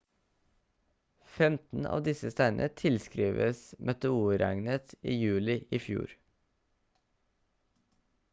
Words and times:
15 1.33 1.83
av 1.89 1.99
disse 2.07 2.31
steinene 2.35 2.69
tilskrives 2.83 3.61
meteorregnet 3.91 4.97
i 5.15 5.19
juli 5.21 5.59
i 5.69 5.83
fjor 5.89 6.19